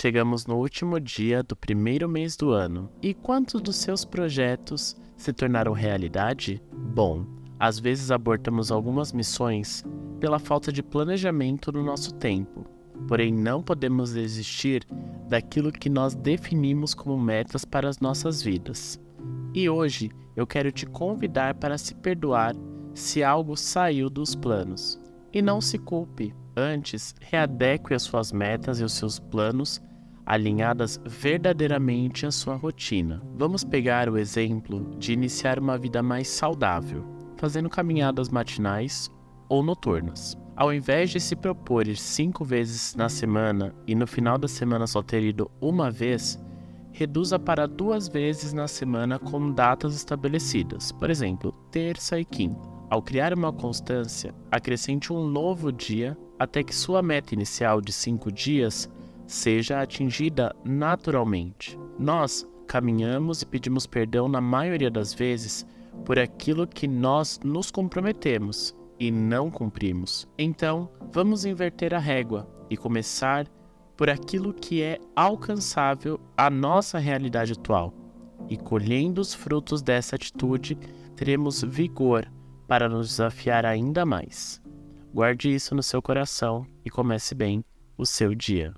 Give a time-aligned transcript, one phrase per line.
[0.00, 2.90] chegamos no último dia do primeiro mês do ano.
[3.02, 6.62] E quantos dos seus projetos se tornaram realidade?
[6.72, 7.26] Bom,
[7.58, 9.84] às vezes abortamos algumas missões
[10.18, 12.64] pela falta de planejamento no nosso tempo.
[13.06, 14.86] Porém, não podemos desistir
[15.28, 18.98] daquilo que nós definimos como metas para as nossas vidas.
[19.52, 22.54] E hoje eu quero te convidar para se perdoar
[22.94, 24.98] se algo saiu dos planos.
[25.32, 29.80] E não se culpe, antes readeque as suas metas e os seus planos
[30.26, 33.22] alinhadas verdadeiramente à sua rotina.
[33.36, 37.04] Vamos pegar o exemplo de iniciar uma vida mais saudável,
[37.36, 39.10] fazendo caminhadas matinais
[39.48, 40.36] ou noturnas.
[40.56, 44.86] Ao invés de se propor ir cinco vezes na semana e no final da semana
[44.86, 46.38] só ter ido uma vez,
[46.92, 52.79] reduza para duas vezes na semana com datas estabelecidas, por exemplo, terça e quinta.
[52.90, 58.32] Ao criar uma constância, acrescente um novo dia até que sua meta inicial de cinco
[58.32, 58.90] dias
[59.28, 61.78] seja atingida naturalmente.
[61.96, 65.64] Nós caminhamos e pedimos perdão na maioria das vezes
[66.04, 70.28] por aquilo que nós nos comprometemos e não cumprimos.
[70.36, 73.46] Então, vamos inverter a régua e começar
[73.96, 77.94] por aquilo que é alcançável à nossa realidade atual.
[78.48, 80.76] E colhendo os frutos dessa atitude,
[81.14, 82.28] teremos vigor
[82.70, 84.62] para nos desafiar ainda mais.
[85.12, 87.64] Guarde isso no seu coração e comece bem
[87.98, 88.72] o seu dia.